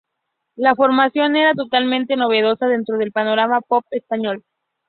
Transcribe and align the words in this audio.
La 0.55 0.73
formación 0.73 1.35
era 1.35 1.53
totalmente 1.53 2.15
novedosa 2.15 2.65
dentro 2.65 2.97
del 2.97 3.11
panorama 3.11 3.61
pop 3.61 3.85
español. 3.91 4.43